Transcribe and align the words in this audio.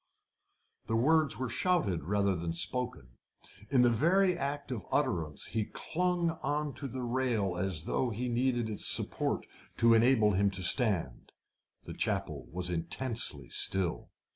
The 0.87 0.95
words 0.95 1.37
were 1.37 1.47
shouted 1.47 2.05
rather 2.05 2.35
than 2.35 2.53
spoken. 2.53 3.09
In 3.69 3.83
the 3.83 3.91
very 3.91 4.35
act 4.35 4.71
of 4.71 4.83
utterance 4.91 5.45
he 5.45 5.65
clung 5.65 6.31
on 6.41 6.73
to 6.77 6.87
the 6.87 7.03
rail 7.03 7.55
as 7.55 7.83
though 7.83 8.09
he 8.09 8.27
needed 8.27 8.67
its 8.67 8.87
support 8.87 9.45
to 9.77 9.93
enable 9.93 10.31
him 10.31 10.49
to 10.49 10.63
stand. 10.63 11.31
The 11.83 11.93
chapel 11.93 12.47
was 12.51 12.71
intensely 12.71 13.49
still. 13.49 14.09